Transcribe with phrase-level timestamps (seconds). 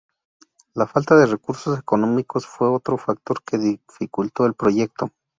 [0.73, 5.11] La falta de recursos económicos fue otro factor que dificultó el proyecto.